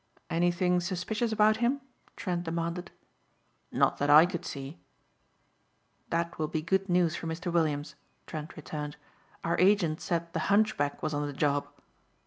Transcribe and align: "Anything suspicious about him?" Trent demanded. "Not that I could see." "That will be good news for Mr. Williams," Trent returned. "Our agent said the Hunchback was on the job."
"Anything 0.31 0.79
suspicious 0.79 1.31
about 1.31 1.57
him?" 1.57 1.79
Trent 2.15 2.43
demanded. 2.45 2.89
"Not 3.71 3.99
that 3.99 4.09
I 4.09 4.25
could 4.25 4.43
see." 4.45 4.79
"That 6.09 6.39
will 6.39 6.47
be 6.47 6.63
good 6.63 6.89
news 6.89 7.15
for 7.15 7.27
Mr. 7.27 7.53
Williams," 7.53 7.93
Trent 8.25 8.55
returned. 8.57 8.97
"Our 9.43 9.59
agent 9.59 10.01
said 10.01 10.33
the 10.33 10.39
Hunchback 10.49 11.03
was 11.03 11.13
on 11.13 11.27
the 11.27 11.33
job." 11.33 11.67